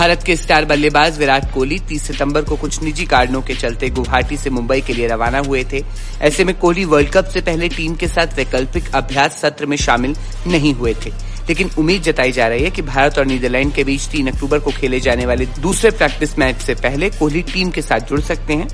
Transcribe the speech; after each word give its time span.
भारत 0.00 0.22
के 0.22 0.36
स्टार 0.36 0.64
बल्लेबाज 0.64 1.18
विराट 1.18 1.52
कोहली 1.54 1.78
30 1.78 2.02
सितंबर 2.02 2.42
को 2.42 2.56
कुछ 2.56 2.82
निजी 2.82 3.04
कारणों 3.04 3.42
के 3.42 3.54
चलते 3.54 3.88
गुवाहाटी 3.88 4.36
से 4.36 4.50
मुंबई 4.50 4.80
के 4.80 4.92
लिए 4.92 5.06
रवाना 5.06 5.38
हुए 5.38 5.64
थे। 5.72 5.82
ऐसे 6.22 6.44
में 6.44 6.58
कोहली 6.58 6.84
वर्ल्ड 6.84 7.10
कप 7.10 7.24
से 7.24 7.40
पहले 7.40 7.68
टीम 7.68 7.94
के 7.94 8.08
साथ 8.08 8.26
वैकल्पिक 8.36 8.94
अभ्यास 8.94 9.40
सत्र 9.40 9.66
में 9.66 9.76
शामिल 9.76 10.14
नहीं 10.46 10.74
हुए 10.74 10.94
थे। 10.94 11.10
लेकिन 11.48 11.70
उम्मीद 11.78 12.02
जताई 12.02 12.32
जा 12.32 12.46
रही 12.46 12.64
है 12.64 12.70
कि 12.70 12.82
भारत 12.82 13.18
और 13.18 13.26
नीदरलैंड 13.26 13.74
के 13.74 13.84
बीच 13.84 14.06
तीन 14.06 14.28
अक्टूबर 14.28 14.58
को 14.58 14.70
खेले 14.70 15.00
जाने 15.00 15.26
वाले 15.26 15.46
दूसरे 15.46 15.90
प्रैक्टिस 15.90 16.38
मैच 16.38 16.56
से 16.56 16.74
पहले 16.74 17.10
कोहली 17.10 17.42
टीम 17.42 17.70
के 17.70 17.82
साथ 17.82 18.00
जुड़ 18.00 18.20
सकते 18.20 18.52
हैं। 18.52 18.68